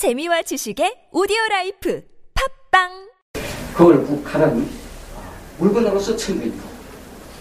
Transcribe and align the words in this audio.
재미와 0.00 0.40
지식의 0.40 1.12
오디오 1.12 1.36
라이프 1.50 2.02
팝빵! 2.70 2.88
그걸 3.74 4.02
국하는 4.02 4.66
물건으로서 5.58 6.16
천도이고 6.16 6.56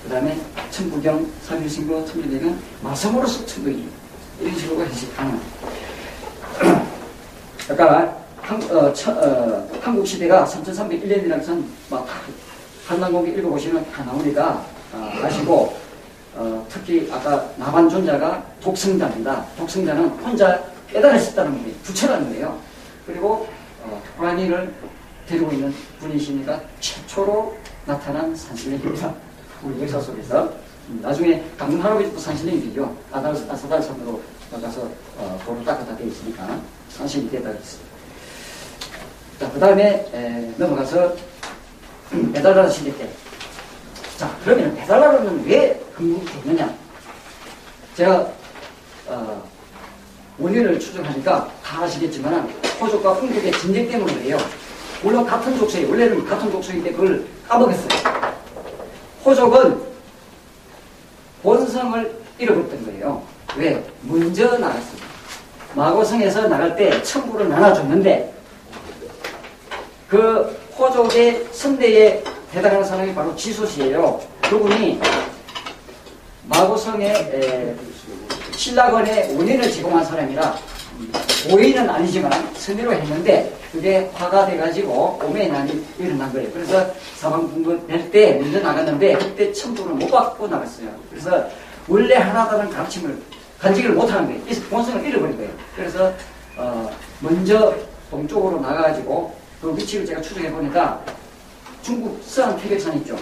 그 0.03 0.09
다음에 0.09 0.37
천부경, 0.69 1.25
삼일신고, 1.43 2.05
천리대는 2.05 2.59
마성으로서 2.83 3.45
천도이 3.45 3.87
이런 4.41 4.57
식으로 4.57 4.83
해석하는. 4.83 5.39
아까 7.71 8.25
한, 8.41 8.61
어, 8.75 8.91
처, 8.91 9.11
어, 9.13 9.69
한국 9.79 10.05
시대가 10.05 10.43
3301년이라는 10.43 11.39
것은 11.39 11.65
막 11.89 12.05
한남공기 12.85 13.31
읽어보시면 13.39 13.89
다 13.89 14.03
나오니까 14.03 14.65
어, 14.91 15.11
아시고 15.23 15.77
어, 16.35 16.67
특히 16.67 17.09
아까 17.09 17.49
나반존자가 17.55 18.43
독성자입니다. 18.61 19.45
독성자는 19.57 20.09
혼자 20.09 20.61
깨달았었다는 20.91 21.65
게 21.65 21.73
부처라는 21.83 22.29
거예요. 22.29 22.59
그리고 23.05 23.47
어, 23.83 24.01
호랑이를 24.17 24.73
데리고 25.27 25.51
있는 25.51 25.73
분이시니까 25.99 26.61
최초로 26.79 27.57
나타난 27.85 28.35
산신령입니다. 28.35 29.13
우리 29.63 29.81
역사 29.81 29.99
속에서 30.01 30.51
음, 30.89 30.99
나중에 31.01 31.43
강릉 31.57 31.83
할아버지도 31.83 32.19
산신령이 32.19 32.61
되죠. 32.69 32.95
아달, 33.11 33.31
아사달 33.31 33.81
섬으로 33.81 34.21
나가서 34.51 34.89
어, 35.17 35.39
도로 35.45 35.63
닦아다 35.63 35.95
돼 35.95 36.05
있으니까 36.05 36.59
산신이 36.89 37.29
되다 37.29 37.51
있어요. 37.51 37.89
자, 39.39 39.49
그 39.51 39.59
다음에 39.59 40.53
넘어가서 40.57 41.15
배달하는 42.33 42.69
시대 42.69 42.95
때. 42.97 43.09
자, 44.17 44.35
그러면 44.43 44.75
배달하는 44.75 45.45
왜 45.45 45.79
근무됐느냐? 45.95 46.75
제가 47.95 48.29
어, 49.07 49.48
원인을 50.39 50.79
추정하니까 50.79 51.51
다 51.63 51.83
아시겠지만 51.83 52.47
호족과 52.79 53.13
흥족의 53.13 53.51
전쟁 53.51 53.89
때문에 53.89 54.13
그래요. 54.15 54.37
물론 55.01 55.25
같은 55.25 55.57
족속이 55.57 55.85
원래는 55.85 56.25
같은 56.25 56.51
족속인데 56.51 56.91
그걸 56.93 57.25
까먹었어요. 57.47 58.29
호족은 59.25 59.81
본성을 61.43 62.19
잃어버렸던 62.37 62.85
거예요. 62.85 63.23
왜? 63.57 63.83
먼저 64.03 64.57
나갔습니다. 64.57 65.07
마고성에서 65.75 66.47
나갈 66.47 66.75
때 66.75 67.01
천부를 67.03 67.49
나눠줬는데 67.49 68.33
그 70.07 70.59
호족의 70.77 71.47
선대에 71.51 72.23
해당하는 72.53 72.83
사람이 72.83 73.13
바로 73.13 73.35
지소시예요. 73.35 74.19
그분이 74.41 74.99
마고성의 76.45 77.77
신라건의 78.59 79.37
원인을 79.37 79.71
제공한 79.71 80.03
사람이라 80.03 80.53
고인은 81.49 81.89
아니지만 81.89 82.53
선의로 82.55 82.91
했는데 82.91 83.55
그게 83.71 84.09
화가 84.13 84.47
돼가지고 84.47 85.17
오매난이 85.23 85.85
일어난 85.97 86.31
거예요. 86.33 86.51
그래서 86.51 86.85
사방분부 87.15 87.87
될때 87.87 88.33
먼저 88.33 88.59
나갔는데 88.59 89.13
그때 89.17 89.53
천부를 89.53 89.93
못 89.93 90.11
받고 90.11 90.49
나갔어요. 90.49 90.89
그래서 91.09 91.47
원래 91.87 92.15
하나다는 92.15 92.69
가르침을 92.69 93.17
간직을 93.59 93.91
못하는 93.91 94.27
거예요. 94.27 94.61
본성을 94.69 95.05
잃어버린 95.05 95.37
거예요. 95.37 95.51
그래서 95.77 96.13
어 96.57 96.91
먼저 97.21 97.73
동쪽으로 98.11 98.59
나가가지고 98.59 99.33
그 99.61 99.77
위치를 99.77 100.05
제가 100.05 100.21
추적해 100.21 100.51
보니까 100.51 101.01
중국 101.81 102.21
서안 102.25 102.57
태백산 102.57 102.97
있죠. 102.97 103.17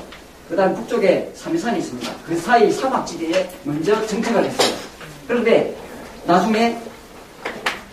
그 0.50 0.56
다음 0.56 0.74
북쪽에 0.74 1.32
삼해산이 1.36 1.78
있습니다. 1.78 2.12
그 2.26 2.36
사이 2.36 2.72
사막지대에 2.72 3.48
먼저 3.66 4.04
정착을 4.08 4.44
했어요. 4.44 4.87
그런데 5.28 5.76
나중에 6.26 6.78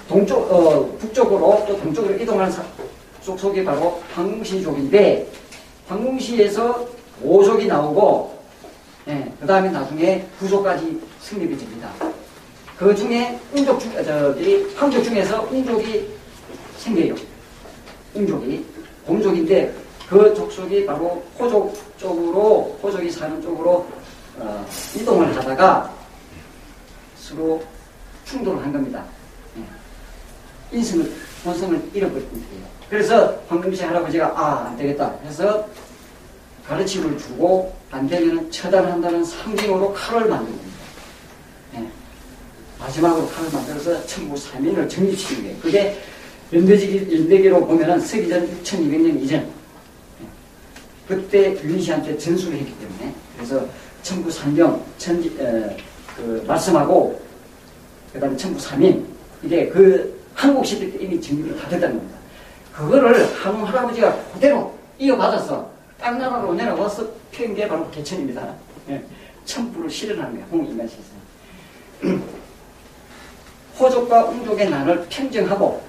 동쪽, 0.08 0.50
어, 0.50 0.86
북쪽으로 0.98 1.64
또 1.66 1.80
동쪽으로 1.80 2.14
이동하는 2.14 2.52
사, 2.52 2.62
속속이 3.22 3.64
바로 3.64 4.00
황궁시족인데 4.14 5.27
황궁시에서 5.88 6.86
5족이 7.24 7.66
나오고 7.66 8.34
예, 9.08 9.33
그 9.40 9.46
다음에 9.46 9.70
나중에 9.70 10.24
9족까지 10.40 11.00
승립이 11.20 11.56
됩니다. 11.56 11.90
그 12.78 12.94
중에 12.94 13.39
웅족 13.55 13.80
중, 13.80 14.05
저기 14.05 14.67
황족 14.77 15.05
중에서 15.05 15.42
웅족이 15.50 16.08
생겨요. 16.78 17.14
웅족이 18.14 18.64
곰족인데 19.06 19.74
그 20.08 20.34
족속이 20.34 20.86
바로 20.86 21.23
호족 21.39 21.74
쪽으로 21.98 22.77
호족이 22.83 23.11
사는 23.11 23.40
쪽으로 23.42 23.86
어, 24.39 24.67
이동을 24.96 25.34
하다가 25.36 25.92
서로 27.29 27.62
충돌을 28.27 28.62
한 28.62 28.70
겁니다. 28.73 29.02
예. 29.57 30.77
인성을 30.77 31.11
본성을 31.42 31.90
잃어버린 31.95 32.29
거예요. 32.30 32.64
그래서 32.90 33.40
황금시 33.48 33.83
할아버지가 33.83 34.27
아 34.36 34.67
안 34.68 34.77
되겠다 34.77 35.14
해서 35.24 35.67
가르침을 36.67 37.17
주고 37.18 37.74
안 37.90 38.07
되면 38.07 38.51
처단한다는 38.51 39.24
상징으로 39.24 39.92
칼을 39.95 40.29
만든 40.29 40.55
겁니다. 40.55 40.79
예. 41.77 41.89
마지막으로 42.79 43.27
칼을 43.29 43.51
만들어서 43.51 44.06
천부 44.06 44.35
3인을 44.35 44.89
정립시킨 44.91 45.45
거예요. 45.45 45.58
그게 45.61 45.98
연대기, 46.52 47.08
연대기로 47.20 47.67
보면은 47.67 48.01
서기전 48.01 48.62
6200년 48.62 49.23
이전 49.23 49.51
그때 51.08 51.52
윤씨한테 51.62 52.18
전수를 52.18 52.58
했기 52.58 52.74
때문에 52.79 53.14
그래서 53.36 53.67
천부 54.02 54.30
삼경 54.30 54.85
천지 54.98 55.29
에, 55.39 55.77
그 56.17 56.45
말씀하고 56.47 57.20
그다음에 58.13 58.36
천부 58.36 58.61
삼인 58.61 59.07
이게 59.42 59.69
그 59.69 60.23
한국 60.35 60.64
시대 60.64 60.91
때 60.91 61.05
이미 61.05 61.20
정립이 61.20 61.61
다 61.61 61.69
됐다는 61.69 61.97
겁니다. 61.97 62.19
그거를 62.73 63.33
한웅 63.35 63.67
할아버지가 63.67 64.17
그대로 64.33 64.74
이어받아서 64.98 65.70
땅 66.01 66.19
나라로 66.19 66.55
내려와서 66.55 67.07
피운 67.30 67.55
게 67.55 67.69
바로 67.69 67.89
개천입니다. 67.91 68.55
예. 68.91 69.03
천부를 69.45 69.91
실현하는 69.91 70.33
거예요. 70.33 70.47
홍인간시에서. 70.51 71.14
호족과 73.79 74.27
웅족의 74.27 74.70
난을 74.70 75.07
평정하고 75.08 75.83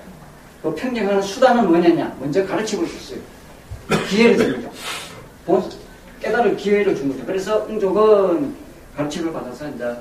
그 0.62 0.74
평정하는 0.74 1.22
수단은 1.22 1.68
뭐냐냐 1.68 2.16
먼저 2.19 2.46
가르치고 2.46 2.85
줬어요. 2.88 3.19
기회를 4.09 4.38
준 4.38 4.69
거죠. 5.46 5.69
깨달을 6.22 6.58
기회를 6.58 6.96
준 6.96 7.09
거죠. 7.09 7.25
그래서 7.25 7.66
웅족은 7.69 8.56
가르침을 8.97 9.31
받아서 9.31 9.69
이제 9.69 9.96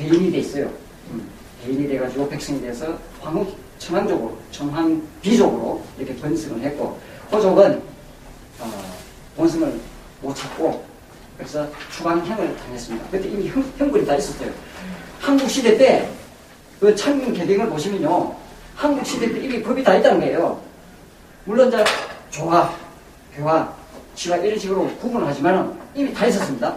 대인이 0.00 0.32
돼 0.32 0.38
있어요. 0.38 0.70
음, 1.10 1.28
대인이 1.62 1.86
돼가지고 1.86 2.28
백성이 2.28 2.60
돼서 2.62 2.98
황후 3.20 3.46
청황족으로, 3.78 4.36
청황비족으로 4.50 5.82
이렇게 5.98 6.16
번성을 6.16 6.60
했고, 6.62 6.98
호족은 7.30 7.82
어, 8.60 8.96
본성을 9.36 9.78
못 10.22 10.34
찾고, 10.34 10.84
그래서 11.36 11.66
추방형을 11.92 12.56
당했습니다. 12.56 13.06
그때 13.10 13.28
이미 13.28 13.48
형, 13.48 13.62
형벌이 13.76 14.06
다 14.06 14.16
있었어요. 14.16 14.50
한국 15.18 15.50
시대 15.50 15.76
때, 15.76 16.08
그 16.78 16.94
창문 16.94 17.32
개경을 17.34 17.68
보시면요, 17.68 18.34
한국 18.74 19.04
시대 19.04 19.30
때 19.30 19.38
이미 19.40 19.62
법이 19.62 19.82
다 19.82 19.96
있다는 19.96 20.20
거예요. 20.20 20.60
물론 21.44 21.68
이제 21.68 21.84
조화, 22.30 22.74
교화, 23.34 23.74
시와 24.14 24.36
이런 24.38 24.58
식으로 24.58 24.88
구분을 24.96 25.26
하지만 25.26 25.78
이미 25.94 26.12
다 26.12 26.26
있었습니다. 26.26 26.74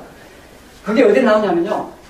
그게 0.84 1.04
어디 1.04 1.22
나오냐면요. 1.22 2.03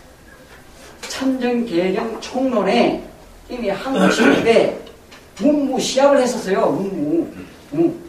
참정개경 1.23 2.19
총론에 2.19 3.01
이미 3.49 3.69
한국 3.69 4.11
시대 4.11 4.77
문무 5.39 5.79
시합을 5.79 6.21
했었어요. 6.21 6.69
문무. 6.71 7.27
문. 7.71 8.03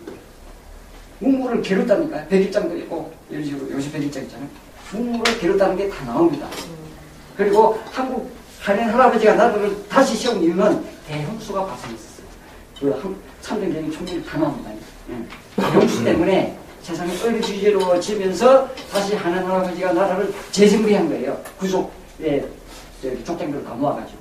문무를 1.21 1.63
기르다니까 1.63 2.27
백일장도 2.27 2.77
있고 2.79 3.13
이런 3.31 3.45
식으로 3.45 3.71
요새 3.71 3.91
백일장 3.93 4.25
있잖아요. 4.25 4.49
문무를 4.93 5.39
기르다는 5.39 5.77
게 5.77 5.89
다 5.89 6.05
나옵니다. 6.05 6.49
그리고 7.37 7.79
한국 7.93 8.31
한인 8.61 8.89
할아버지가 8.89 9.35
나라를 9.35 9.77
다시 9.89 10.17
세운 10.17 10.43
이유는 10.43 10.85
대형수가 11.07 11.67
발생했었어요. 11.67 12.27
그 12.81 13.17
참정개경 13.41 13.93
총론이 13.93 14.25
다 14.25 14.39
나옵니다. 14.39 14.71
예. 15.11 15.63
대형수 15.63 16.05
때문에 16.05 16.59
세상이 16.83 17.13
얼주지러워지면서 17.23 18.69
다시 18.91 19.15
하나님 19.15 19.49
할아버지가 19.51 19.93
나라를 19.93 20.35
재정비한 20.51 21.09
거예요. 21.09 21.41
구속 21.59 21.93
에 23.05 23.25
족장들을 23.25 23.65
다 23.65 23.75
모아가지고. 23.75 24.19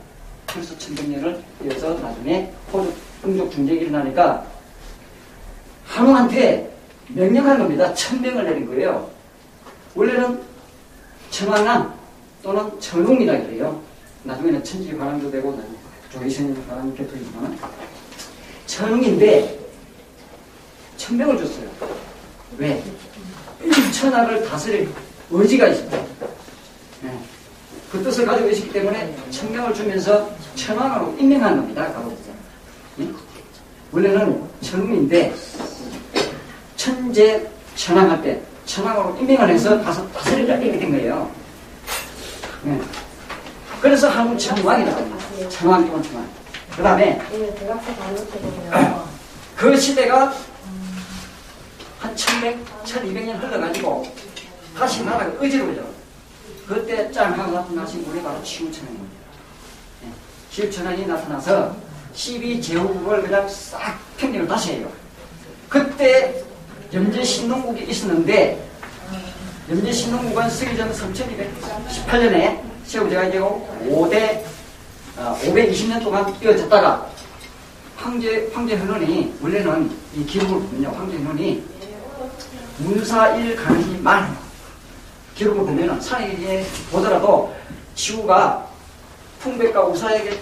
그래서 0.48 0.78
천백년을 0.78 1.42
이어서 1.66 1.94
나중에 1.96 2.52
호족, 2.72 2.94
흥족 3.22 3.52
중쟁이 3.52 3.82
일어나니까 3.82 4.46
한우한테 5.86 6.72
명령한 7.10 7.60
겁니다. 7.60 7.94
천명을 7.94 8.44
내린 8.44 8.68
거예요. 8.68 9.10
원래는 9.96 10.42
청왕남 11.30 11.94
또는 12.42 12.80
천웅이라 12.80 13.42
그래요. 13.44 13.82
나중에는 14.24 14.64
천지화랑도 14.64 15.32
되고 15.32 15.60
조이선이 16.12 16.56
화랑 16.68 16.94
곁들이지만 16.96 17.58
천웅인데 18.66 19.60
천명을 20.98 21.38
줬어요. 21.38 21.70
왜? 22.58 22.84
천하를 23.92 24.44
다스릴 24.46 24.90
의지가 25.32 25.68
있습니다. 25.68 26.13
네. 27.94 28.00
그 28.00 28.04
뜻을 28.04 28.26
가지고 28.26 28.50
있기 28.50 28.74
때문에 28.74 29.16
천명을 29.30 29.74
주면서 29.74 30.30
천왕으로 30.56 31.16
임명한 31.20 31.58
겁니다. 31.58 31.88
네? 32.96 33.08
원래는 33.92 34.44
천웅인데 34.62 35.34
천재 36.76 37.48
천왕할 37.76 38.22
때 38.24 38.42
천왕으로 38.66 39.18
임명을 39.20 39.50
해서 39.50 39.80
가서 39.84 40.08
다스리라 40.10 40.56
이렇게 40.56 40.80
된 40.80 40.92
거예요. 40.92 41.30
네. 42.64 42.82
그래서 43.80 44.10
한국 44.10 44.40
천왕이라고 44.40 44.98
합니다. 44.98 45.50
천왕 45.50 45.86
천왕. 45.88 46.30
그 46.76 46.82
다음에. 46.82 47.22
그 49.56 49.78
시대가 49.78 50.34
한 52.00 52.16
1100, 52.16 52.84
1200년 52.86 53.40
흘러가지고 53.40 54.04
다시 54.76 55.04
나라가 55.04 55.32
어지러워져. 55.40 55.93
그때 56.68 57.12
짱하고 57.12 57.52
나타나신 57.52 58.06
분이 58.06 58.24
바로 58.24 58.42
치우천왕입니다. 58.44 59.16
네. 60.02 60.08
치우천왕이 60.52 61.06
나타나서 61.06 61.76
12제국을 62.16 63.22
그냥 63.24 63.48
싹 63.50 64.00
평정을 64.18 64.48
다시 64.48 64.74
해요. 64.74 64.92
그때 65.68 66.44
염제 66.94 67.24
신동국이 67.24 67.84
있었는데 67.86 68.70
염제 69.70 69.92
신동국은 69.92 70.50
쓰기 70.50 70.78
전 70.78 70.92
3218년에 70.92 72.62
세우제가 72.86 73.32
되고 73.32 73.68
5대 73.90 74.44
어, 75.18 75.38
520년 75.42 76.04
동안 76.04 76.34
이어졌다가 76.42 77.10
황제 77.96 78.52
황제 78.54 78.78
현원이 78.78 79.34
원래는 79.42 79.92
이 80.16 80.26
기록을 80.26 80.60
보면요 80.60 80.90
황제 80.90 81.18
현원이 81.18 81.64
문사 82.80 83.36
일 83.36 83.56
가능이 83.56 83.98
많아요. 84.00 84.53
기록을 85.36 85.66
보면은 85.66 86.00
산에게 86.00 86.66
보더라도 86.92 87.54
지구가 87.96 88.68
풍백과 89.40 89.84
우사에게 89.86 90.40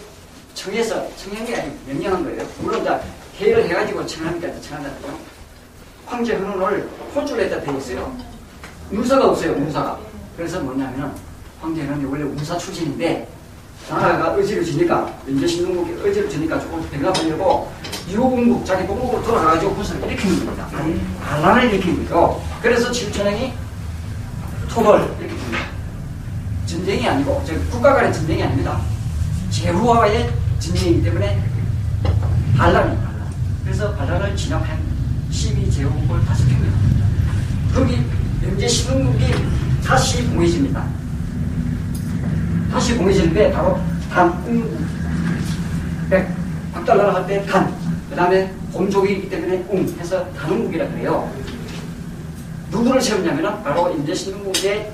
청해서 0.54 1.08
청한 1.16 1.46
게 1.46 1.56
아니고 1.56 1.76
명령한 1.88 2.24
거예요. 2.24 2.48
물론 2.60 2.82
이제 2.82 3.00
계획을 3.38 3.70
해가지고 3.70 4.06
청하니까 4.06 4.48
청한다고요. 4.62 5.18
황제 6.06 6.36
현원을 6.36 6.90
호출했다 7.16 7.62
되어 7.62 7.78
있어요. 7.78 8.16
문사가 8.90 9.30
없어요, 9.30 9.54
문사가. 9.54 9.98
그래서 10.36 10.60
뭐냐면은 10.60 11.12
황제 11.62 11.82
현원이 11.84 12.06
원래 12.06 12.24
문사 12.26 12.58
출신인데 12.58 13.28
나라가 13.90 14.32
어지러지니까 14.34 15.20
연제신동국이 15.28 16.08
어지러지니까 16.08 16.60
조금 16.60 16.88
배가 16.90 17.12
보려고 17.14 17.72
유흥국 18.10 18.66
자기 18.66 18.86
동국으로 18.86 19.24
돌아가가지고 19.24 19.74
군사를 19.76 20.04
일으키는 20.06 20.46
겁니다. 20.46 20.68
반란을 21.24 21.74
일으키는 21.74 22.04
거죠. 22.04 22.42
그래서 22.62 22.92
칠천왕이 22.92 23.54
토벌 24.72 25.02
이렇게 25.02 25.28
됩니다. 25.28 25.58
전쟁이 26.66 27.08
아니고 27.08 27.44
저 27.46 27.54
국가 27.70 27.94
간의 27.94 28.14
전쟁이 28.14 28.42
아닙니다. 28.42 28.80
제후와의 29.50 30.32
전쟁이기 30.60 31.04
때문에 31.04 31.44
반란입니다. 32.58 33.04
반란. 33.10 33.28
그래서 33.66 33.94
반란을 33.96 34.34
진압한 34.38 34.80
12제후국을 35.30 36.26
다시 36.26 36.46
핍니다. 36.46 36.78
거기 37.74 38.02
연제신동국이 38.44 39.26
다시 39.84 40.26
공해집니다. 40.28 40.88
다시 42.72 42.96
공해지는데 42.96 43.52
바로 43.52 43.78
단웅 44.10 44.88
백 46.10 46.30
박달나라 46.74 47.16
할때 47.16 47.46
단, 47.46 47.76
그 48.10 48.16
다음에 48.16 48.54
곰족이기 48.72 49.30
때문에 49.30 49.66
웅 49.70 49.86
해서 50.00 50.26
단웅국이라 50.32 50.88
그래요. 50.92 51.30
누구를 52.72 53.02
세웠냐면은 53.02 53.62
바로 53.64 53.92
인제신국의 53.92 54.92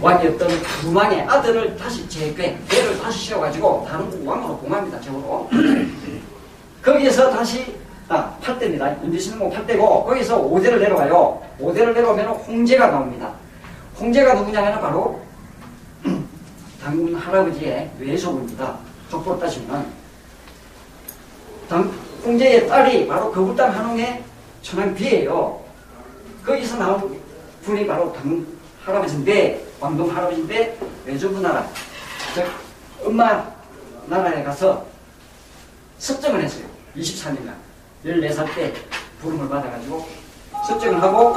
왕이었던 0.00 0.48
무망의 0.84 1.22
아들을 1.22 1.76
다시 1.76 2.08
재괴, 2.08 2.58
걔를 2.68 2.98
다시 3.00 3.28
세워가지고 3.28 3.86
단웅국 3.88 4.26
왕으로 4.26 4.58
봉합니다, 4.58 5.00
적으로. 5.00 5.48
거기에서 6.82 7.30
다시 7.30 7.76
아, 8.08 8.36
8대입니다. 8.40 9.02
인제신국 9.04 9.52
8대고 9.52 10.06
거기서 10.06 10.42
5대를 10.42 10.78
내려가요. 10.78 11.42
5대를 11.60 11.92
내려오면 11.94 12.26
홍제가 12.28 12.88
나옵니다. 12.88 13.32
홍제가 13.98 14.34
누구냐면 14.34 14.80
바로 14.80 15.20
당군 16.82 17.14
할아버지의 17.16 17.90
외손입니다. 17.98 18.76
족보로 19.10 19.38
따지면 19.40 19.86
당, 21.68 21.90
홍제의 22.24 22.68
딸이 22.68 23.08
바로 23.08 23.32
거부당 23.32 23.74
한홍의 23.74 24.22
천왕비예요. 24.62 25.65
거기서 26.46 26.76
나온 26.76 27.20
분이 27.62 27.86
바로 27.86 28.12
당군 28.12 28.46
할아버지인데 28.84 29.66
왕동 29.80 30.14
할아버지인데 30.14 30.78
외조부 31.04 31.40
나라 31.40 31.68
즉 32.34 32.46
엄마 33.04 33.44
나라에 34.06 34.44
가서 34.44 34.86
섭정을 35.98 36.44
했어요. 36.44 36.64
24년간 36.96 37.52
14살 38.04 38.54
때 38.54 38.72
부름을 39.20 39.48
받아가지고 39.48 40.06
섭정을 40.68 41.02
하고 41.02 41.36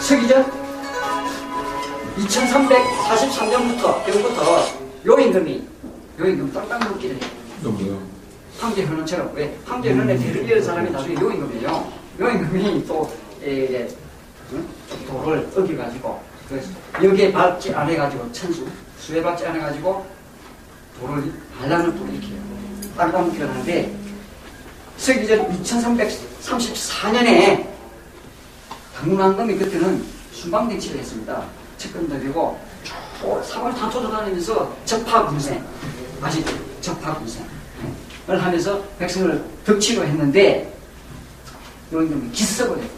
서기전 0.00 0.50
2343년부터 2.16 4.04
때부터 4.04 4.64
요임금이 5.06 5.68
요임금 6.18 6.52
땅땅 6.52 6.80
묻기를 6.92 7.14
해요. 7.14 7.30
이거 7.60 7.70
뭐야? 7.70 7.98
황제 8.58 8.84
현원처럼 8.84 9.32
왜 9.34 9.56
황제 9.64 9.90
현원의 9.90 10.18
대를 10.18 10.50
이은 10.50 10.60
사람이 10.62 10.90
나중에 10.90 11.14
요임금이에요. 11.20 11.92
요임금이 12.18 12.86
또 12.86 13.08
에, 13.48 13.88
응? 14.52 14.68
도를 15.06 15.48
어겨가지고 15.56 16.20
그래서 16.48 16.68
여기에 17.02 17.32
받지 17.32 17.74
않아가지고 17.74 18.30
천수 18.32 18.66
수에 18.98 19.22
받지 19.22 19.46
않아가지고 19.46 20.06
도를 21.00 21.32
반란을 21.58 21.96
또 21.96 22.06
일으켜요. 22.06 22.38
땅땅 22.96 23.24
묻기를 23.26 23.48
하는데 23.48 23.96
서기전 24.96 25.62
2334년에 25.62 27.66
당문왕금이 28.96 29.56
그때는 29.56 30.04
순방대치를 30.32 31.00
했습니다. 31.00 31.44
측근들이고 31.78 32.58
사방을 33.44 33.74
다 33.74 33.88
돌아다니면서 33.90 34.76
적파군생 34.84 35.64
아시죠? 36.20 36.52
적파군생을 36.80 37.46
하면서 38.26 38.82
백성을 38.98 39.44
덕치로 39.64 40.04
했는데 40.04 40.74
요임금이 41.92 42.32
기습을 42.32 42.82
해버렸어요. 42.82 42.97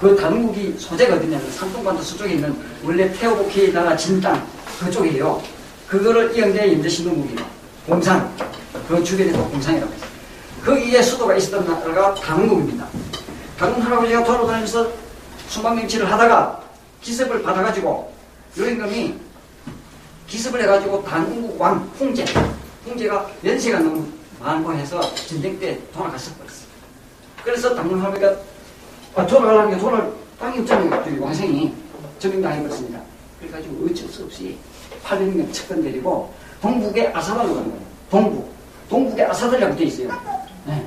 그 0.00 0.14
단국이 0.14 0.76
소재가 0.78 1.16
어디냐면 1.16 1.50
산동반도 1.50 2.02
서쪽에 2.02 2.34
있는 2.34 2.54
원래 2.84 3.12
태오복희 3.12 3.72
나라 3.72 3.96
진땅 3.96 4.46
그쪽이에요. 4.78 5.42
그거를 5.88 6.36
이영대 6.36 6.68
임대 6.68 6.88
신동국이요. 6.88 7.44
공산 7.84 8.32
그 8.86 9.02
주변에 9.02 9.32
또 9.32 9.44
공산이라고 9.48 9.92
했어요. 9.92 10.08
거기에 10.64 11.02
수도가 11.02 11.34
있었던 11.36 11.66
나라가 11.66 12.14
당국입니다. 12.14 12.86
당국 13.58 13.84
할아버지가 13.84 14.22
돌아다니면서 14.22 14.88
순방명치를 15.48 16.10
하다가 16.10 16.62
기습을 17.02 17.42
받아가지고 17.42 18.12
요임금이 18.56 19.14
기습을 20.28 20.62
해가지고 20.62 21.02
단국 21.04 21.60
왕 21.60 21.90
홍제 21.98 22.24
홍제가 22.86 23.28
연세가 23.44 23.80
너무 23.80 24.06
많고 24.38 24.72
해서 24.74 25.00
전쟁 25.26 25.58
때 25.58 25.76
버렸어. 25.92 26.30
그래서 27.42 27.74
당군 27.74 28.00
할아버지가 28.00 28.36
아, 29.18 29.26
돌아가려는 29.26 29.70
게 29.72 29.78
돌아갈 29.78 30.12
땅이 30.38 30.60
없잖아요. 30.60 31.04
저기 31.04 31.18
왕생이 31.18 31.74
점령당해버렸습니다. 32.20 33.00
그래가지고 33.40 33.86
어쩔 33.86 34.08
수 34.08 34.22
없이 34.22 34.56
800명 35.04 35.52
측근 35.52 35.82
데리고 35.82 36.32
동북에 36.62 37.08
아사달로 37.08 37.52
가는 37.52 37.68
거예요. 37.68 37.82
동북. 38.10 38.52
동북에 38.88 39.24
아사달이라고 39.24 39.76
돼 39.76 39.84
있어요. 39.84 40.08
네. 40.66 40.86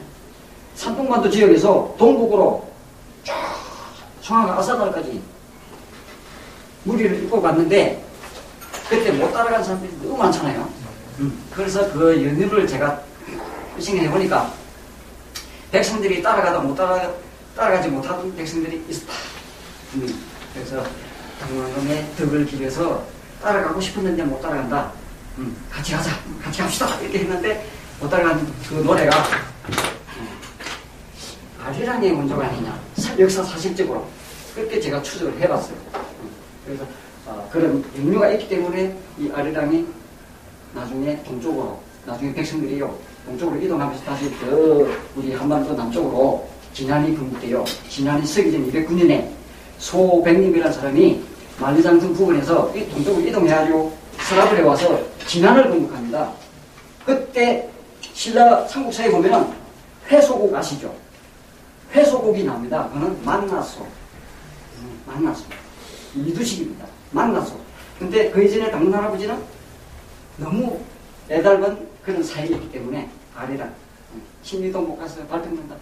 산동반도 0.75 1.29
지역에서 1.29 1.93
동북으로 1.97 2.65
쫙 3.25 3.35
청하가 4.21 4.59
아사달까지 4.59 5.21
무리를 6.85 7.23
입고 7.23 7.41
갔는데 7.41 8.01
그때 8.89 9.11
못 9.11 9.29
따라간 9.33 9.61
사람들이 9.61 9.91
너무 10.03 10.17
많잖아요. 10.17 10.69
음, 11.19 11.43
그래서 11.51 11.91
그 11.91 12.15
연유를 12.15 12.65
제가 12.65 13.01
생각해 13.77 14.09
보니까 14.09 14.53
백성들이 15.69 16.21
따라가다 16.21 16.59
못 16.59 16.75
따라 16.75 17.11
따라가지 17.55 17.89
못하던 17.89 18.35
백성들이 18.35 18.83
있었다. 18.89 19.13
음, 19.95 20.23
그래서 20.53 20.83
당황금의 21.39 22.07
덕을 22.17 22.45
기려서 22.45 23.05
따라가고 23.41 23.81
싶었는데 23.81 24.23
못 24.23 24.41
따라간다. 24.41 24.91
음, 25.37 25.55
같이 25.69 25.93
가자, 25.93 26.11
같이 26.41 26.61
갑시다 26.61 26.99
이렇게 26.99 27.19
했는데 27.19 27.67
못 27.99 28.09
따라간 28.09 28.45
그 28.67 28.75
노래가 28.75 29.17
음, 30.17 30.27
아리랑의 31.63 32.11
원조가 32.11 32.45
아니냐 32.45 32.79
역사 33.17 33.43
사실적으로 33.43 34.07
그렇게 34.55 34.79
제가 34.79 35.01
추적을 35.01 35.39
해봤어요. 35.39 35.77
그래서 36.65 36.85
어, 37.25 37.47
그런 37.51 37.83
영유가 37.97 38.29
있기 38.31 38.49
때문에 38.49 38.97
이 39.17 39.31
아리랑이 39.33 39.85
나중에 40.73 41.21
동쪽으로 41.23 41.81
나중에 42.05 42.33
백성들이요 42.33 42.97
동쪽으로 43.25 43.61
이동하면서 43.61 44.03
다시 44.03 44.31
저 44.39 44.87
우리 45.15 45.33
한반도 45.33 45.73
남쪽으로 45.73 46.50
진안이 46.73 47.15
건국돼요. 47.17 47.63
진안이 47.89 48.25
서기전 48.25 48.71
209년에 48.71 49.29
소백님이라는 49.77 50.73
사람이 50.73 51.21
만리장성 51.59 52.13
부근에서 52.13 52.75
이 52.75 52.89
동쪽으로 52.89 53.27
이동해가지고 53.27 53.97
서라블에 54.19 54.61
와서 54.61 54.99
진안을 55.27 55.69
건국합니다. 55.69 56.31
그때 57.05 57.69
신라 58.13 58.67
삼국사에 58.67 59.09
보면은 59.09 59.47
회소국 60.09 60.53
아시죠? 60.53 60.93
회소국이 61.93 62.43
나옵니다. 62.43 62.87
그거는 62.87 63.23
만나소. 63.23 63.81
음, 63.81 65.01
만나소. 65.05 65.43
이두식입니다. 66.15 66.85
만나소. 67.11 67.55
근데 67.99 68.29
그 68.31 68.43
이전에 68.43 68.71
당군 68.71 68.93
할아버지는 68.93 69.37
너무 70.37 70.79
애달은 71.29 71.87
그런 72.03 72.23
사이였기 72.23 72.71
때문에 72.71 73.09
아래라. 73.35 73.65
음, 74.13 74.21
신리도 74.41 74.81
못 74.81 74.97
가서 74.97 75.25
발등된다. 75.27 75.75